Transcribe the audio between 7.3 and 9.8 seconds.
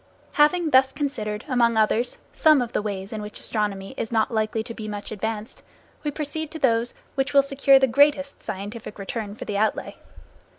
will secure the greatest scientific return for the